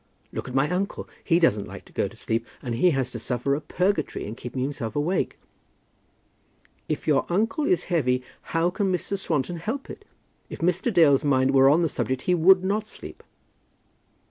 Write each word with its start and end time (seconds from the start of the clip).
"Look 0.31 0.47
at 0.47 0.55
my 0.55 0.67
uncle; 0.67 1.07
he 1.23 1.37
doesn't 1.37 1.67
like 1.67 1.85
to 1.85 1.93
go 1.93 2.07
to 2.07 2.15
sleep, 2.17 2.47
and 2.63 2.73
he 2.73 2.89
has 2.89 3.11
to 3.11 3.19
suffer 3.19 3.53
a 3.53 3.61
purgatory 3.61 4.25
in 4.25 4.33
keeping 4.33 4.63
himself 4.63 4.95
awake." 4.95 5.37
"If 6.89 7.07
your 7.07 7.23
uncle 7.29 7.65
is 7.67 7.83
heavy, 7.83 8.23
how 8.55 8.71
can 8.71 8.91
Mr. 8.91 9.15
Swanton 9.15 9.57
help 9.57 9.91
it? 9.91 10.03
If 10.49 10.57
Mr. 10.57 10.91
Dale's 10.91 11.23
mind 11.23 11.51
were 11.51 11.69
on 11.69 11.83
the 11.83 11.87
subject 11.87 12.23
he 12.23 12.33
would 12.33 12.63
not 12.63 12.87
sleep." 12.87 13.21